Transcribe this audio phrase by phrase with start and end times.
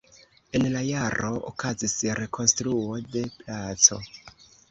[0.59, 4.01] En la jaro okazis rekonstruo de placo.